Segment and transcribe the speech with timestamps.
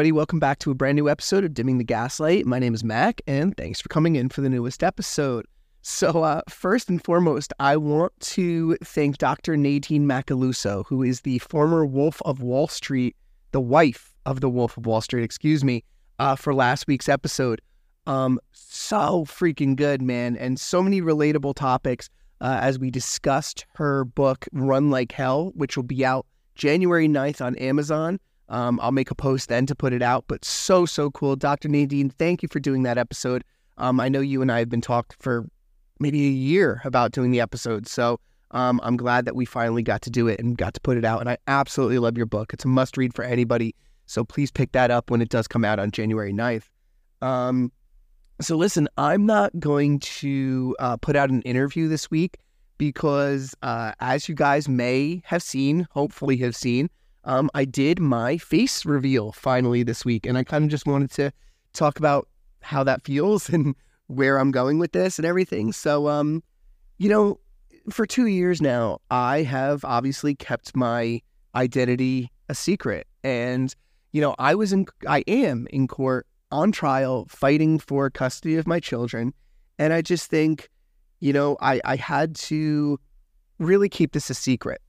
[0.00, 2.46] Everybody, welcome back to a brand new episode of Dimming the Gaslight.
[2.46, 5.44] My name is Mac, and thanks for coming in for the newest episode.
[5.82, 9.58] So, uh, first and foremost, I want to thank Dr.
[9.58, 13.14] Nadine Macaluso, who is the former Wolf of Wall Street,
[13.52, 15.84] the wife of the Wolf of Wall Street, excuse me,
[16.18, 17.60] uh, for last week's episode.
[18.06, 22.08] Um, so freaking good, man, and so many relatable topics
[22.40, 26.24] uh, as we discussed her book, Run Like Hell, which will be out
[26.54, 28.18] January 9th on Amazon.
[28.50, 31.36] Um, I'll make a post then to put it out, but so, so cool.
[31.36, 31.68] Dr.
[31.68, 33.44] Nadine, thank you for doing that episode.
[33.78, 35.46] Um, I know you and I have been talked for
[36.00, 37.86] maybe a year about doing the episode.
[37.86, 38.18] So
[38.50, 41.04] um, I'm glad that we finally got to do it and got to put it
[41.04, 41.20] out.
[41.20, 42.52] And I absolutely love your book.
[42.52, 43.74] It's a must read for anybody.
[44.06, 46.64] So please pick that up when it does come out on January 9th.
[47.22, 47.70] Um,
[48.40, 52.38] so listen, I'm not going to uh, put out an interview this week
[52.78, 56.88] because, uh, as you guys may have seen, hopefully have seen,
[57.24, 61.10] um, I did my face reveal finally this week, and I kind of just wanted
[61.12, 61.32] to
[61.72, 62.28] talk about
[62.62, 63.74] how that feels and
[64.06, 65.72] where I'm going with this and everything.
[65.72, 66.42] So, um,
[66.98, 67.38] you know,
[67.90, 71.20] for two years now, I have obviously kept my
[71.54, 73.74] identity a secret, and
[74.12, 78.66] you know, I was in, I am in court on trial, fighting for custody of
[78.66, 79.32] my children,
[79.78, 80.68] and I just think,
[81.20, 82.98] you know, I I had to
[83.58, 84.80] really keep this a secret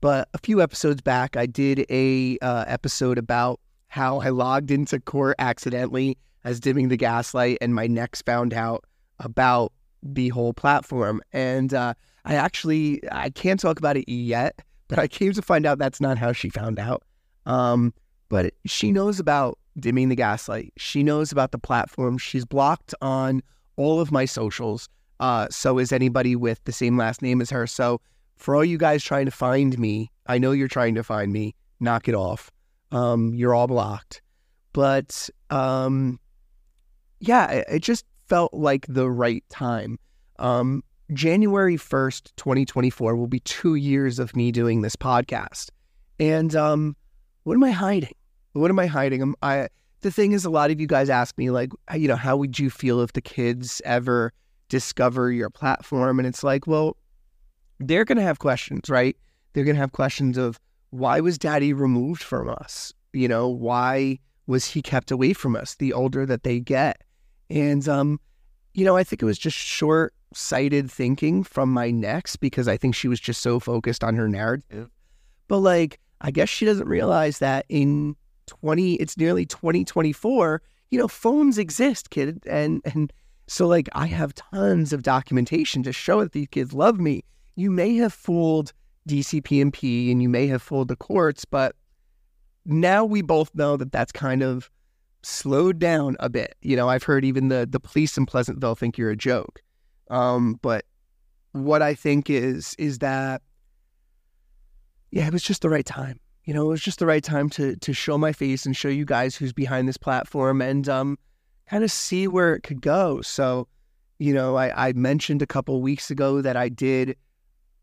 [0.00, 5.00] but a few episodes back, I did a uh, episode about how I logged into
[5.00, 8.84] court accidentally as dimming the gaslight, and my next found out
[9.18, 11.20] about the whole platform.
[11.32, 15.66] And uh, I actually I can't talk about it yet, but I came to find
[15.66, 17.02] out that's not how she found out.
[17.46, 17.92] Um,
[18.28, 20.72] but she knows about dimming the gaslight.
[20.76, 22.18] She knows about the platform.
[22.18, 23.42] She's blocked on
[23.76, 24.88] all of my socials.
[25.20, 27.66] Uh, so is anybody with the same last name as her.
[27.66, 28.00] So
[28.36, 31.54] for all you guys trying to find me, I know you're trying to find me.
[31.80, 32.50] Knock it off.
[32.92, 34.22] Um, you're all blocked.
[34.72, 36.18] But um,
[37.20, 39.98] yeah, it, just felt like the right time.
[40.38, 40.82] Um,
[41.12, 45.70] January 1st, 2024 will be two years of me doing this podcast.
[46.18, 46.96] And um,
[47.44, 48.14] what am I hiding?
[48.52, 49.22] What am I hiding?
[49.22, 49.68] I'm, I
[50.02, 52.58] the thing is, a lot of you guys ask me, like, you know, how would
[52.58, 54.32] you feel if the kids ever
[54.68, 56.18] discover your platform?
[56.18, 56.96] And it's like, well,
[57.78, 59.16] they're going to have questions, right?
[59.52, 60.60] They're going to have questions of
[60.90, 62.92] why was daddy removed from us?
[63.12, 67.02] You know, why was he kept away from us the older that they get?
[67.50, 68.20] And, um,
[68.74, 72.76] you know, I think it was just short sighted thinking from my next because I
[72.76, 74.90] think she was just so focused on her narrative.
[75.48, 78.16] But like, I guess she doesn't realize that in
[78.46, 82.42] 20, it's nearly 2024, you know, phones exist, kid.
[82.46, 83.12] And, and
[83.46, 87.24] so like, I have tons of documentation to show that these kids love me
[87.56, 88.72] you may have fooled
[89.08, 91.74] DCP&P and you may have fooled the courts, but
[92.64, 94.70] now we both know that that's kind of
[95.22, 96.54] slowed down a bit.
[96.62, 99.62] You know, I've heard even the the police in Pleasantville think you're a joke.
[100.10, 100.84] Um, but
[101.52, 103.42] what I think is is that
[105.10, 106.20] yeah, it was just the right time.
[106.44, 108.88] You know, it was just the right time to to show my face and show
[108.88, 111.18] you guys who's behind this platform and um,
[111.68, 113.20] kind of see where it could go.
[113.22, 113.66] So,
[114.18, 117.16] you know, I, I mentioned a couple weeks ago that I did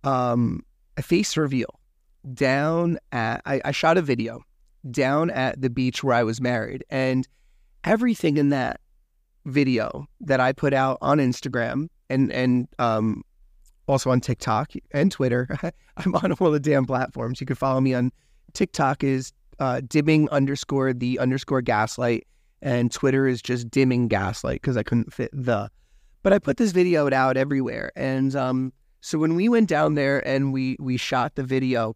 [0.04, 0.64] um,
[0.98, 1.80] a face reveal
[2.34, 4.42] down at, I, I shot a video
[4.92, 6.84] down at the beach where I was married.
[6.90, 7.28] And
[7.84, 8.80] everything in that
[9.46, 13.24] video that I put out on Instagram and, and, um,
[13.88, 15.50] also on TikTok and Twitter.
[15.98, 17.42] I'm on all the damn platforms.
[17.42, 18.12] You can follow me on
[18.54, 22.28] TikTok is uh, dimming underscore the underscore gaslight,
[22.62, 25.70] and Twitter is just dimming gaslight because I couldn't fit the.
[26.22, 30.26] But I put this video out everywhere, and um, so when we went down there
[30.26, 31.94] and we we shot the video,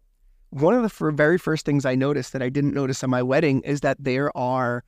[0.50, 3.62] one of the very first things I noticed that I didn't notice on my wedding
[3.62, 4.84] is that there are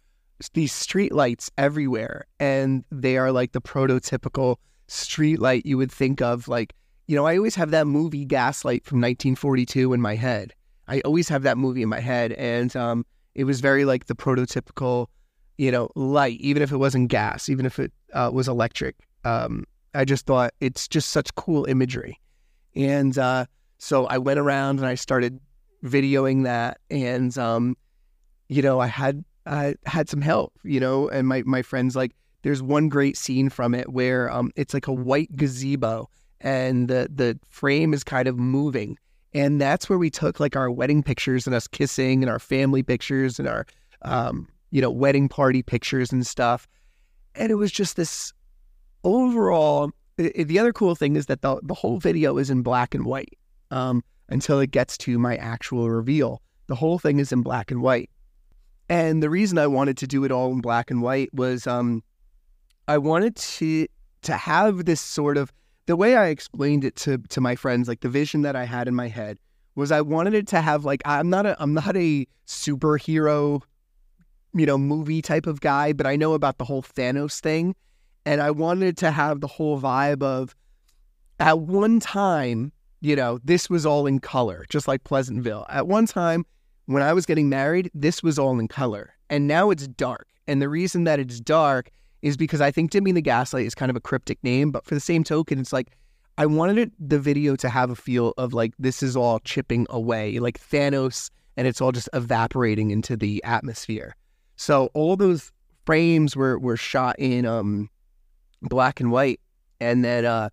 [0.53, 4.57] these street lights everywhere, and they are like the prototypical
[4.87, 6.47] street light you would think of.
[6.47, 6.75] Like
[7.07, 10.53] you know, I always have that movie Gaslight from 1942 in my head.
[10.89, 14.15] I always have that movie in my head, and um, it was very like the
[14.15, 15.07] prototypical,
[15.57, 18.97] you know, light, even if it wasn't gas, even if it uh, was electric.
[19.25, 19.65] Um,
[19.95, 22.21] I just thought it's just such cool imagery.
[22.75, 23.47] And uh,
[23.79, 25.41] so I went around and I started
[25.85, 26.79] videoing that.
[26.91, 27.77] And, um,
[28.49, 32.13] you know, I had I had some help, you know, and my, my friends like,
[32.43, 36.09] there's one great scene from it where um, it's like a white gazebo
[36.41, 38.97] and the, the frame is kind of moving.
[39.33, 42.83] And that's where we took like our wedding pictures and us kissing and our family
[42.83, 43.67] pictures and our,
[44.03, 46.67] um, you know, wedding party pictures and stuff.
[47.35, 48.33] And it was just this
[49.05, 53.05] overall, the other cool thing is that the, the whole video is in black and
[53.05, 53.39] white
[53.71, 56.43] um, until it gets to my actual reveal.
[56.67, 58.11] The whole thing is in black and white.
[58.89, 62.03] And the reason I wanted to do it all in black and white was um,
[62.89, 63.87] I wanted to
[64.23, 65.53] to have this sort of
[65.87, 68.89] the way I explained it to to my friends, like the vision that I had
[68.89, 69.39] in my head
[69.77, 73.63] was I wanted it to have like I'm not a I'm not a superhero,
[74.55, 77.75] you know, movie type of guy, but I know about the whole Thanos thing.
[78.27, 80.55] And I wanted to have the whole vibe of
[81.39, 85.67] at one time, you know, this was all in color, just like Pleasantville.
[85.69, 86.45] At one time,
[86.87, 89.15] when I was getting married, this was all in color.
[89.31, 90.29] And now it's dark.
[90.47, 91.91] And the reason that it's dark
[92.23, 94.95] is because I think Dimming the Gaslight is kind of a cryptic name, but for
[94.95, 95.97] the same token, it's like
[96.37, 99.87] I wanted it, the video to have a feel of like this is all chipping
[99.91, 104.17] away, like Thanos, and it's all just evaporating into the atmosphere.
[104.57, 105.53] So all those
[105.87, 107.89] frames were were shot in um
[108.63, 109.41] black and white,
[109.81, 110.51] and then uh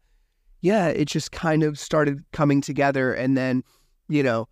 [0.62, 3.64] yeah, it just kind of started coming together, and then
[4.10, 4.48] you know.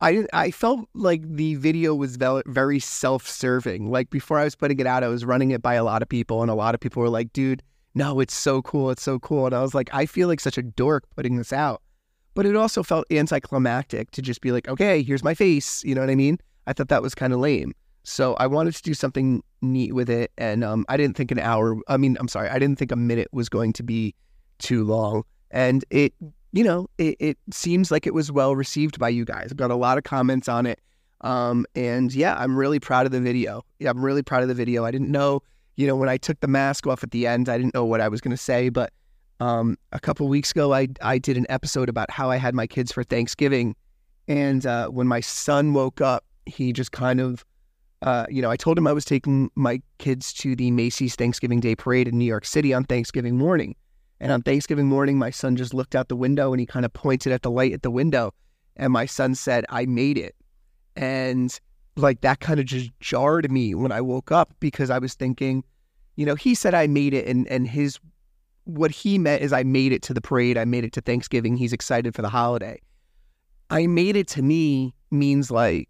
[0.00, 3.90] I, I felt like the video was very self serving.
[3.90, 6.08] Like before I was putting it out, I was running it by a lot of
[6.10, 7.62] people, and a lot of people were like, dude,
[7.94, 8.90] no, it's so cool.
[8.90, 9.46] It's so cool.
[9.46, 11.80] And I was like, I feel like such a dork putting this out.
[12.34, 15.82] But it also felt anticlimactic to just be like, okay, here's my face.
[15.84, 16.38] You know what I mean?
[16.66, 17.72] I thought that was kind of lame.
[18.02, 20.30] So I wanted to do something neat with it.
[20.38, 22.96] And um, I didn't think an hour, I mean, I'm sorry, I didn't think a
[22.96, 24.14] minute was going to be
[24.58, 25.24] too long.
[25.50, 26.14] And it,
[26.52, 29.48] you know, it, it seems like it was well received by you guys.
[29.50, 30.80] I've got a lot of comments on it.
[31.22, 33.64] Um, and yeah, I'm really proud of the video.
[33.78, 34.84] Yeah, I'm really proud of the video.
[34.84, 35.42] I didn't know
[35.76, 38.00] you know, when I took the mask off at the end, I didn't know what
[38.00, 38.92] I was going to say, but
[39.40, 42.66] um, a couple weeks ago, I I did an episode about how I had my
[42.66, 43.74] kids for Thanksgiving,
[44.28, 47.44] and uh, when my son woke up, he just kind of,
[48.02, 51.60] uh, you know, I told him I was taking my kids to the Macy's Thanksgiving
[51.60, 53.76] Day Parade in New York City on Thanksgiving morning,
[54.20, 56.92] and on Thanksgiving morning, my son just looked out the window and he kind of
[56.92, 58.32] pointed at the light at the window,
[58.76, 60.34] and my son said, "I made it,"
[60.96, 61.58] and
[61.96, 65.64] like that kind of just jarred me when I woke up because I was thinking,
[66.16, 67.26] you know, he said I made it.
[67.26, 67.98] And and his
[68.64, 71.56] what he meant is I made it to the parade, I made it to Thanksgiving,
[71.56, 72.80] he's excited for the holiday.
[73.70, 75.88] I made it to me means like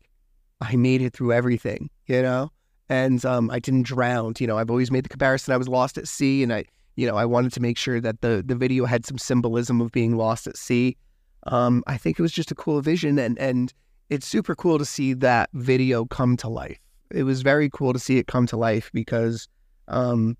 [0.61, 2.51] I made it through everything, you know?
[2.89, 4.35] And um, I didn't drown.
[4.39, 5.55] You know, I've always made the comparison.
[5.55, 6.65] I was lost at sea and I,
[6.97, 9.91] you know, I wanted to make sure that the the video had some symbolism of
[9.91, 10.97] being lost at sea.
[11.45, 13.73] Um, I think it was just a cool vision and and
[14.11, 16.79] it's super cool to see that video come to life.
[17.11, 19.49] It was very cool to see it come to life because,
[19.89, 20.37] um,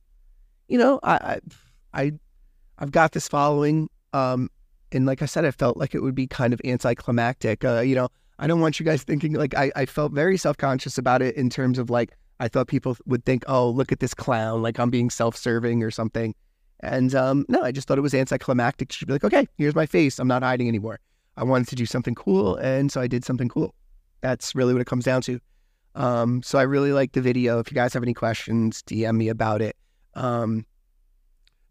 [0.69, 1.41] you know, I,
[1.93, 2.13] I,
[2.79, 4.51] I've got this following, um,
[4.93, 7.65] and like I said, I felt like it would be kind of anticlimactic.
[7.65, 8.09] Uh, you know,
[8.39, 11.37] I don't want you guys thinking like I, I felt very self conscious about it
[11.37, 14.79] in terms of like I thought people would think, oh, look at this clown, like
[14.79, 16.35] I'm being self serving or something.
[16.81, 18.93] And um, no, I just thought it was anticlimactic.
[18.93, 20.19] She'd be like, okay, here's my face.
[20.19, 21.01] I'm not hiding anymore.
[21.37, 23.75] I wanted to do something cool, and so I did something cool.
[24.21, 25.41] That's really what it comes down to.
[25.95, 27.59] Um, so I really like the video.
[27.59, 29.77] If you guys have any questions, DM me about it.
[30.15, 30.67] Um,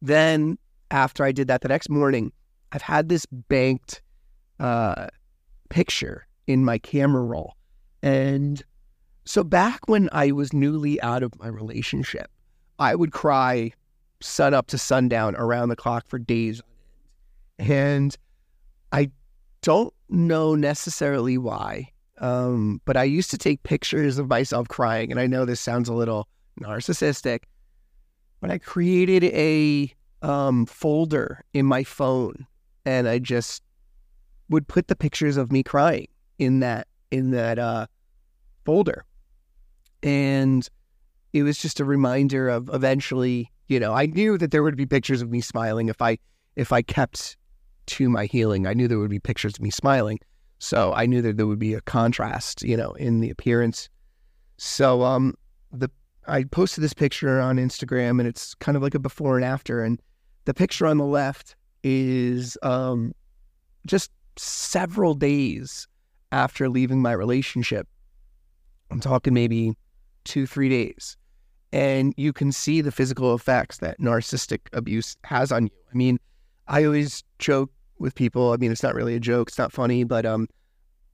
[0.01, 0.57] then
[0.91, 2.31] after I did that, the next morning,
[2.71, 4.01] I've had this banked
[4.59, 5.07] uh,
[5.69, 7.55] picture in my camera roll,
[8.01, 8.63] and
[9.25, 12.29] so back when I was newly out of my relationship,
[12.79, 13.71] I would cry
[14.19, 16.61] sun up to sundown around the clock for days
[17.59, 18.15] and
[18.91, 19.11] I
[19.61, 25.11] don't know necessarily why, um, but I used to take pictures of myself crying.
[25.11, 26.27] And I know this sounds a little
[26.61, 27.43] narcissistic,
[28.41, 32.45] but I created a um, folder in my phone
[32.85, 33.63] and I just
[34.49, 36.07] would put the pictures of me crying
[36.39, 37.85] in that in that uh,
[38.65, 39.05] folder.
[40.01, 40.67] And
[41.31, 44.85] it was just a reminder of eventually, you know, I knew that there would be
[44.85, 46.17] pictures of me smiling if I
[46.55, 47.37] if I kept
[47.85, 48.67] to my healing.
[48.67, 50.19] I knew there would be pictures of me smiling.
[50.59, 53.89] So I knew that there would be a contrast, you know, in the appearance.
[54.57, 55.35] So um
[55.71, 55.89] the
[56.27, 59.83] I posted this picture on Instagram and it's kind of like a before and after.
[59.83, 60.01] And
[60.45, 63.13] the picture on the left is um
[63.85, 65.87] just several days
[66.33, 67.87] after leaving my relationship.
[68.89, 69.75] I'm talking maybe
[70.23, 71.15] two, three days.
[71.71, 75.71] And you can see the physical effects that narcissistic abuse has on you.
[75.91, 76.19] I mean,
[76.67, 78.51] I always joke with people.
[78.51, 79.49] I mean, it's not really a joke.
[79.49, 80.47] It's not funny, but um,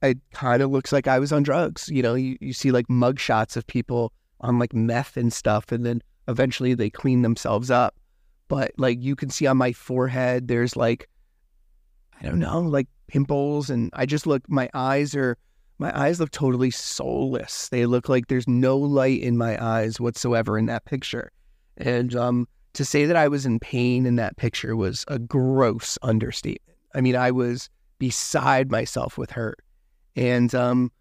[0.02, 1.90] it kind of looks like I was on drugs.
[1.90, 5.72] You know, you, you see like mug shots of people on like meth and stuff,
[5.72, 7.96] and then eventually they clean themselves up.
[8.48, 11.10] But like you can see on my forehead, there's like,
[12.22, 14.42] I don't know, like pimples, and I just look.
[14.48, 15.38] My eyes are,
[15.78, 17.70] my eyes look totally soulless.
[17.70, 21.32] They look like there's no light in my eyes whatsoever in that picture,
[21.78, 25.98] and um, to say that I was in pain in that picture was a gross
[26.02, 26.78] understatement.
[26.96, 29.60] I mean, I was beside myself with hurt.
[30.16, 30.92] And um,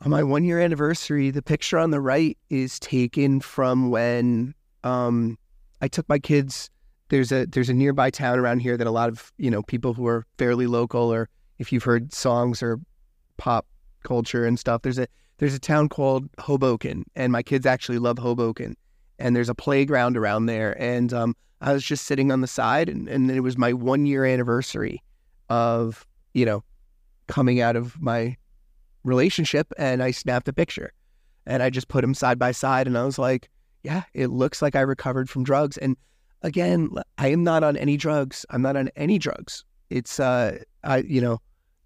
[0.00, 4.54] on my one year anniversary, the picture on the right is taken from when
[4.84, 5.38] um,
[5.80, 6.68] I took my kids.
[7.12, 9.92] There's a there's a nearby town around here that a lot of you know people
[9.92, 11.28] who are fairly local, or
[11.58, 12.80] if you've heard songs or
[13.36, 13.66] pop
[14.02, 18.18] culture and stuff, there's a there's a town called Hoboken, and my kids actually love
[18.18, 18.78] Hoboken.
[19.18, 22.88] And there's a playground around there, and um, I was just sitting on the side,
[22.88, 25.02] and, and it was my one year anniversary
[25.50, 26.64] of you know
[27.26, 28.38] coming out of my
[29.04, 30.94] relationship and I snapped a picture
[31.44, 33.50] and I just put them side by side and I was like,
[33.82, 35.76] yeah, it looks like I recovered from drugs.
[35.76, 35.96] And
[36.42, 38.44] again, I am not on any drugs.
[38.50, 39.64] I'm not on any drugs.
[39.90, 41.38] It's uh I you know,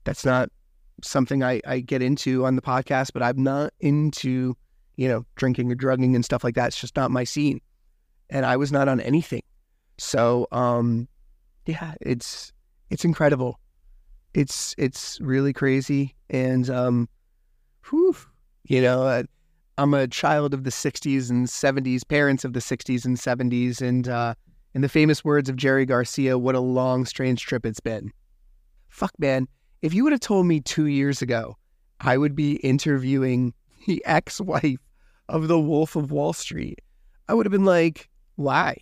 [0.05, 0.51] that's not
[1.03, 4.57] something I, I get into on the podcast, but I'm not into,
[4.97, 6.69] you know, drinking or drugging and stuff like that.
[6.69, 7.61] It's just not my scene.
[8.31, 9.43] And I was not on anything.
[9.99, 11.09] So um
[11.67, 12.53] yeah, it's
[12.91, 13.59] it's incredible
[14.37, 17.09] it's it's really crazy and um
[17.89, 18.15] whew,
[18.65, 19.23] you know uh,
[19.79, 24.09] i'm a child of the 60s and 70s parents of the 60s and 70s and
[24.09, 24.35] uh
[24.77, 28.13] in the famous words of jerry garcia what a long strange trip it's been
[28.89, 29.49] fuck man
[29.83, 31.57] if you would have told me two years ago
[32.01, 33.53] i would be interviewing
[33.87, 34.79] the ex-wife
[35.29, 36.81] of the wolf of wall street
[37.29, 38.77] i would have been like why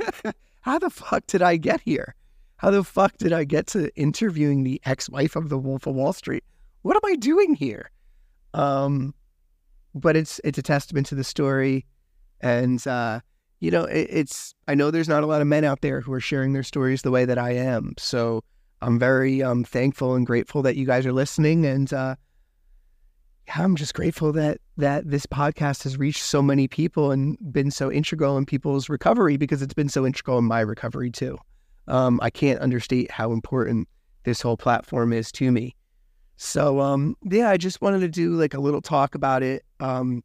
[0.62, 2.16] how the fuck did i get here
[2.64, 6.14] how the fuck did I get to interviewing the ex-wife of the Wolf of Wall
[6.14, 6.44] Street?
[6.80, 7.90] What am I doing here?
[8.54, 9.12] Um,
[9.94, 11.84] but it's it's a testament to the story,
[12.40, 13.20] and uh,
[13.64, 16.12] you know it, it's I know there's not a lot of men out there who
[16.12, 17.94] are sharing their stories the way that I am.
[17.98, 18.42] So
[18.82, 22.16] I'm very um, thankful and grateful that you guys are listening, and uh,
[23.48, 27.70] yeah, I'm just grateful that that this podcast has reached so many people and been
[27.70, 31.38] so integral in people's recovery because it's been so integral in my recovery too
[31.88, 33.88] um, I can't understate how important
[34.24, 35.74] this whole platform is to me.
[36.36, 39.64] So um, yeah, I just wanted to do like a little talk about it.
[39.80, 40.22] Um,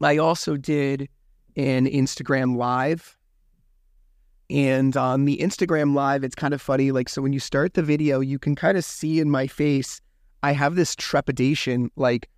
[0.00, 1.08] I also did
[1.56, 3.16] an Instagram live.
[4.50, 6.92] And on the Instagram live, it's kind of funny.
[6.92, 10.00] Like, so when you start the video, you can kind of see in my face,
[10.42, 11.90] I have this trepidation.
[11.96, 12.28] Like,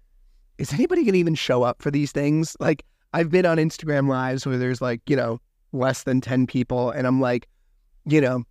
[0.59, 2.57] is anybody going to even show up for these things?
[2.61, 5.41] Like, I've been on Instagram lives where there's like, you know,
[5.73, 6.91] less than 10 people.
[6.91, 7.49] And I'm like,
[8.05, 8.45] you know,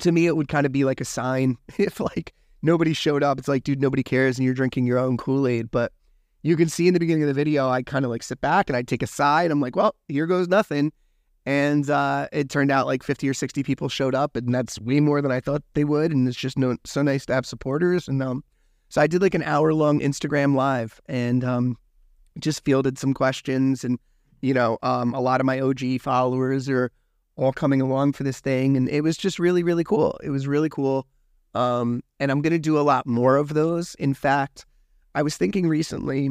[0.00, 3.38] to me, it would kind of be like a sign if like nobody showed up.
[3.38, 5.70] It's like, dude, nobody cares and you're drinking your own Kool Aid.
[5.70, 5.92] But
[6.42, 8.68] you can see in the beginning of the video, I kind of like sit back
[8.68, 9.50] and I take a side.
[9.50, 10.92] I'm like, well, here goes nothing.
[11.46, 15.00] And uh, it turned out like 50 or 60 people showed up, and that's way
[15.00, 16.12] more than I thought they would.
[16.12, 18.06] And it's just no, so nice to have supporters.
[18.06, 18.44] And um,
[18.90, 21.78] so I did like an hour long Instagram live and um,
[22.38, 23.82] just fielded some questions.
[23.82, 23.98] And,
[24.42, 26.90] you know, um, a lot of my OG followers are
[27.36, 28.76] all coming along for this thing.
[28.76, 30.18] And it was just really, really cool.
[30.22, 31.06] It was really cool.
[31.54, 33.94] Um, and I'm going to do a lot more of those.
[33.94, 34.66] In fact,
[35.18, 36.30] I was thinking recently,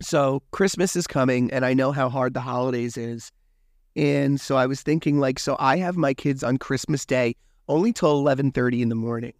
[0.00, 3.30] so Christmas is coming and I know how hard the holidays is.
[3.96, 7.36] And so I was thinking like, so I have my kids on Christmas Day
[7.68, 9.34] only till 11:30 in the morning.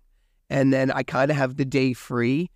[0.50, 2.50] And then I kind of have the day free.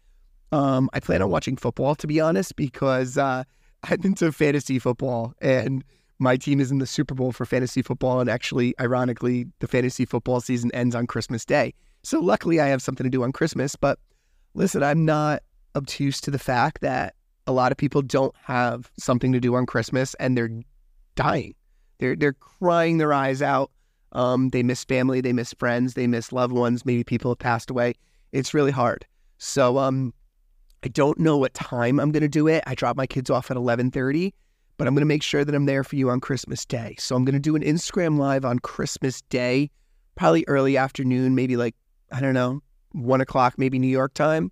[0.52, 3.44] Um, I plan on watching football to be honest, because uh,
[3.84, 5.82] I'm into fantasy football and
[6.18, 8.20] my team is in the Super Bowl for fantasy football.
[8.20, 11.72] And actually, ironically, the fantasy football season ends on Christmas Day.
[12.02, 13.76] So luckily, I have something to do on Christmas.
[13.76, 13.98] But
[14.52, 15.42] listen, I'm not
[15.76, 17.14] obtuse to the fact that
[17.46, 20.50] a lot of people don't have something to do on Christmas and they're
[21.14, 21.54] dying.
[21.98, 23.70] They're they're crying their eyes out.
[24.12, 26.86] Um, they miss family, they miss friends, they miss loved ones.
[26.86, 27.94] Maybe people have passed away.
[28.32, 29.06] It's really hard.
[29.38, 30.14] So um,
[30.82, 32.64] I don't know what time I'm going to do it.
[32.66, 34.32] I drop my kids off at 11:30
[34.76, 36.96] but I'm going to make sure that I'm there for you on Christmas Day.
[36.98, 39.70] So I'm going to do an Instagram live on Christmas Day,
[40.16, 41.74] probably early afternoon, maybe like,
[42.12, 42.60] I don't know,
[42.92, 44.50] one o'clock, maybe New York time.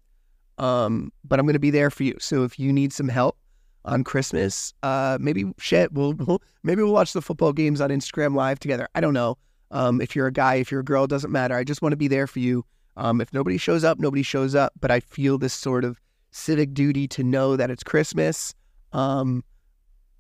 [0.59, 2.17] Um, but I'm going to be there for you.
[2.21, 3.37] So if you need some help
[3.85, 8.35] on Christmas, uh, maybe shit, we'll, we'll maybe we'll watch the football games on Instagram
[8.35, 8.89] live together.
[8.95, 9.37] I don't know.
[9.71, 11.57] Um, if you're a guy, if you're a girl, doesn't matter.
[11.57, 12.65] I just want to be there for you.
[12.97, 14.73] Um, if nobody shows up, nobody shows up.
[14.81, 18.55] But I feel this sort of civic duty to know that it's Christmas.
[18.93, 19.43] Um,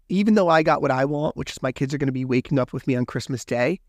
[0.08, 2.24] even though I got what I want, which is my kids are going to be
[2.24, 3.80] waking up with me on Christmas Day,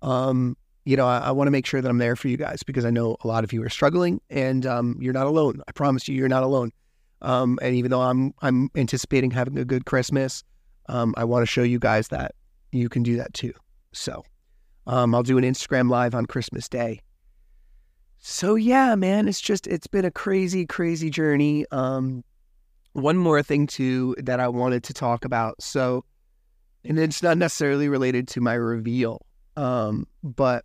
[0.00, 2.62] um, you know, I, I want to make sure that I'm there for you guys
[2.62, 5.62] because I know a lot of you are struggling and um, you're not alone.
[5.68, 6.72] I promise you, you're not alone.
[7.20, 10.42] Um, and even though I'm I'm anticipating having a good Christmas,
[10.88, 12.34] um, I want to show you guys that
[12.72, 13.52] you can do that too.
[13.92, 14.24] So
[14.86, 17.00] um, I'll do an Instagram live on Christmas Day.
[18.18, 21.64] So yeah, man, it's just it's been a crazy, crazy journey.
[21.70, 22.24] Um,
[22.92, 25.62] one more thing too that I wanted to talk about.
[25.62, 26.04] So,
[26.84, 29.24] and it's not necessarily related to my reveal,
[29.56, 30.64] um, but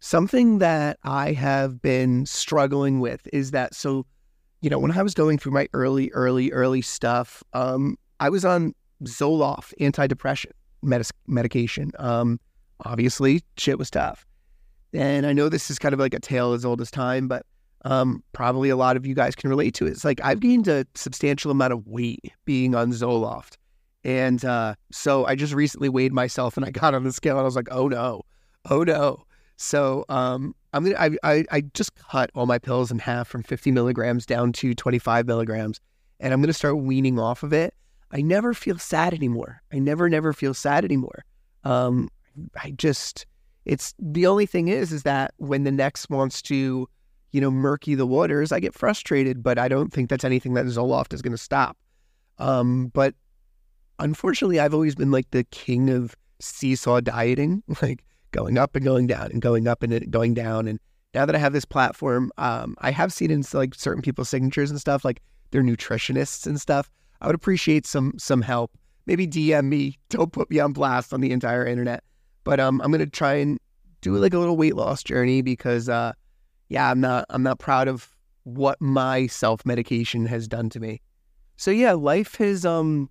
[0.00, 4.06] something that I have been struggling with is that so
[4.60, 8.44] you know, when I was going through my early, early, early stuff, um, I was
[8.44, 8.74] on
[9.04, 10.52] Zoloft, antidepressant
[10.84, 11.92] medis- medication.
[11.98, 12.40] Um,
[12.84, 14.26] obviously, shit was tough.
[14.92, 17.46] And I know this is kind of like a tale as old as time, but
[17.84, 19.90] um, probably a lot of you guys can relate to it.
[19.90, 23.56] It's like I've gained a substantial amount of weight being on Zoloft.
[24.02, 27.42] And uh, so I just recently weighed myself and I got on the scale and
[27.42, 28.22] I was like, oh no,
[28.70, 29.24] oh no.
[29.58, 33.42] So um, I'm gonna I, I, I just cut all my pills in half from
[33.42, 35.80] 50 milligrams down to 25 milligrams,
[36.20, 37.74] and I'm gonna start weaning off of it.
[38.12, 39.60] I never feel sad anymore.
[39.72, 41.24] I never never feel sad anymore.
[41.64, 42.08] Um,
[42.62, 43.26] I just
[43.64, 46.88] it's the only thing is is that when the next wants to,
[47.32, 49.42] you know, murky the waters, I get frustrated.
[49.42, 51.76] But I don't think that's anything that Zoloft is gonna stop.
[52.38, 53.12] Um, but
[53.98, 59.06] unfortunately, I've always been like the king of seesaw dieting, like going up and going
[59.06, 60.68] down and going up and going down.
[60.68, 60.78] And
[61.14, 64.70] now that I have this platform, um, I have seen in like certain people's signatures
[64.70, 66.90] and stuff, like they're nutritionists and stuff.
[67.20, 68.72] I would appreciate some some help.
[69.06, 69.98] Maybe DM me.
[70.08, 72.04] Don't put me on blast on the entire internet.
[72.44, 73.58] But um, I'm gonna try and
[74.00, 76.12] do like a little weight loss journey because uh,
[76.68, 78.10] yeah, I'm not I'm not proud of
[78.44, 81.00] what my self medication has done to me.
[81.56, 83.10] So yeah, life has um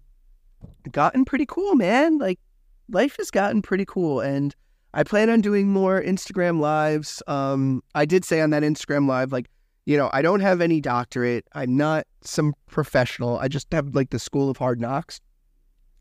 [0.92, 2.18] gotten pretty cool, man.
[2.18, 2.40] Like
[2.90, 4.56] life has gotten pretty cool, and
[4.94, 7.22] I plan on doing more Instagram lives.
[7.28, 9.50] Um, I did say on that Instagram live, like,
[9.86, 11.46] you know, I don't have any doctorate.
[11.54, 13.38] I'm not some professional.
[13.40, 15.22] I just have like the school of hard knocks.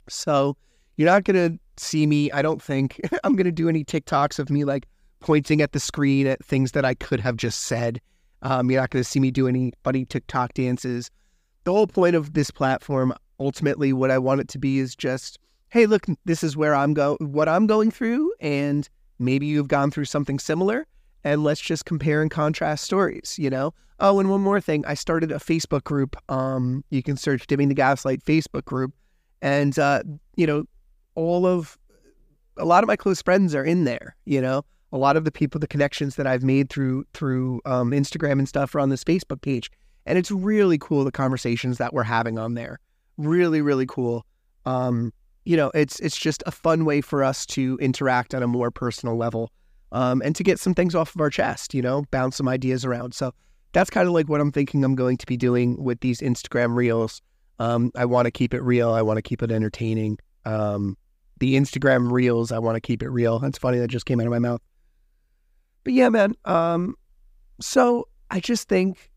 [0.09, 0.57] So
[0.97, 2.31] you're not going to see me.
[2.33, 4.87] I don't think I'm going to do any TikToks of me like
[5.21, 8.01] pointing at the screen at things that I could have just said.
[8.43, 11.11] Um, you're not going to see me do any funny TikTok dances.
[11.65, 15.39] The whole point of this platform, ultimately, what I want it to be is just
[15.77, 19.91] hey, look, this is where I'm go what I'm going through, and maybe you've gone
[19.91, 20.87] through something similar,
[21.23, 23.75] and let's just compare and contrast stories, you know?
[24.01, 26.17] Oh, and one more thing, I started a Facebook group.
[26.31, 28.95] Um, you can search Dimming the Gaslight Facebook group,
[29.43, 30.03] and uh,
[30.35, 30.65] you know,
[31.15, 31.77] all of
[32.57, 34.65] a lot of my close friends are in there, you know.
[34.93, 38.49] A lot of the people, the connections that I've made through through um, Instagram and
[38.49, 39.71] stuff are on this Facebook page,
[40.07, 42.81] and it's really cool the conversations that we're having on there.
[43.19, 44.25] Really, really cool.
[44.65, 45.13] Um,
[45.47, 48.71] you know, it's it's just a fun way for us to interact on a more
[48.71, 49.51] personal level,
[49.93, 51.73] um, and to get some things off of our chest.
[51.73, 53.15] You know, bounce some ideas around.
[53.15, 53.33] So
[53.73, 56.75] that's kind of like what I'm thinking I'm going to be doing with these Instagram
[56.75, 57.23] reels.
[57.59, 58.93] Um, I want to keep it real.
[58.93, 60.19] I want to keep it entertaining.
[60.45, 60.97] Um,
[61.39, 63.39] the Instagram reels, I want to keep it real.
[63.39, 63.79] That's funny.
[63.79, 64.61] That just came out of my mouth.
[65.85, 66.35] But yeah, man.
[66.45, 66.97] Um,
[67.61, 69.11] so I just think,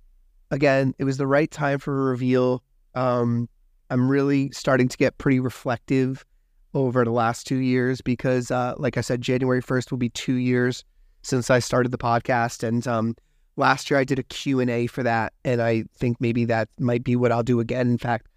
[0.52, 2.64] again, it was the right time for a reveal.
[2.96, 3.50] Um,
[3.90, 6.26] I'm really starting to get pretty reflective
[6.74, 10.36] over the last two years because, uh, like I said, January 1st will be two
[10.36, 10.84] years
[11.24, 12.64] since I started the podcast.
[12.64, 13.16] And um,
[13.56, 15.34] last year I did a Q&A for that.
[15.44, 17.90] And I think maybe that might be what I'll do again.
[17.90, 18.28] In fact,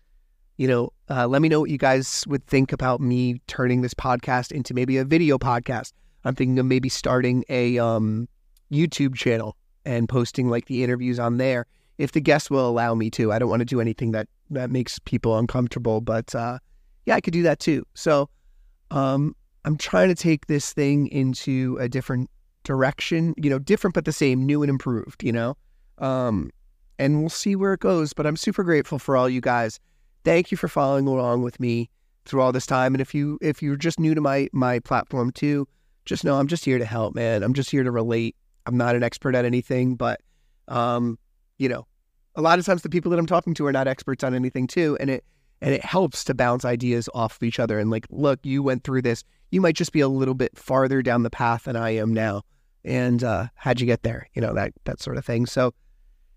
[0.57, 3.95] you know, uh, let me know what you guys would think about me turning this
[3.95, 5.93] podcast into maybe a video podcast.
[6.25, 8.29] I'm thinking of maybe starting a um,
[8.71, 11.67] YouTube channel and posting like the interviews on there
[11.99, 13.33] if the guests will allow me to.
[13.33, 16.01] I don't want to do anything that that makes people uncomfortable.
[16.01, 16.59] But uh,
[17.07, 17.85] yeah, I could do that too.
[17.95, 18.29] So
[18.91, 19.35] um,
[19.65, 22.31] I'm trying to take this thing into a different
[22.65, 25.57] direction, you know, different but the same, new and improved, you know.
[25.99, 26.51] Um,
[26.99, 28.13] and we'll see where it goes.
[28.13, 29.81] But I'm super grateful for all you guys.
[30.25, 31.91] Thank you for following along with me
[32.25, 32.95] through all this time.
[32.95, 35.67] And if you if you're just new to my my platform too,
[36.05, 37.43] just know I'm just here to help, man.
[37.43, 38.37] I'm just here to relate.
[38.67, 40.21] I'm not an expert at anything, but
[40.69, 41.19] um,
[41.59, 41.87] you know,
[42.35, 44.67] a lot of times the people that I'm talking to are not experts on anything
[44.67, 45.25] too, and it
[45.61, 47.79] and it helps to bounce ideas off of each other.
[47.79, 49.23] And like, look, you went through this.
[49.53, 52.43] You might just be a little bit farther down the path than I am now.
[52.85, 54.29] And uh, how'd you get there?
[54.35, 55.47] You know that that sort of thing.
[55.47, 55.73] So,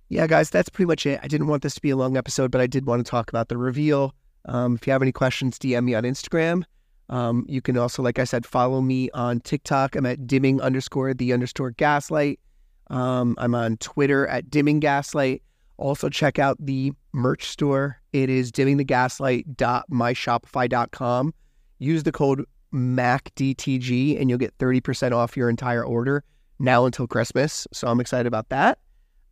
[0.09, 1.19] yeah, guys, that's pretty much it.
[1.23, 3.29] I didn't want this to be a long episode, but I did want to talk
[3.29, 4.13] about the reveal.
[4.45, 6.63] Um, if you have any questions, DM me on Instagram.
[7.09, 9.95] Um, you can also, like I said, follow me on TikTok.
[9.95, 12.39] I'm at dimming underscore the underscore gaslight.
[12.87, 15.41] Um, I'm on Twitter at dimming gaslight.
[15.77, 18.01] Also, check out the merch store.
[18.13, 21.33] It is dimmingthegaslight.myshopify.com.
[21.79, 26.23] Use the code MACDTG and you'll get 30% off your entire order
[26.59, 27.67] now until Christmas.
[27.73, 28.77] So I'm excited about that.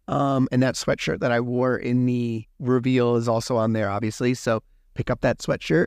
[0.08, 4.34] Um, and that sweatshirt that I wore in the reveal is also on there, obviously.
[4.34, 4.62] So
[4.96, 5.86] pick up that sweatshirt.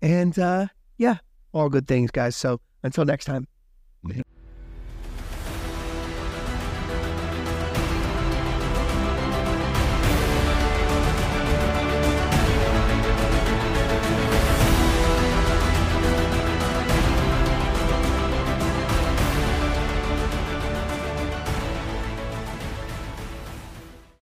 [0.00, 1.18] And uh, yeah,
[1.52, 2.36] all good things, guys.
[2.36, 3.46] So until next time.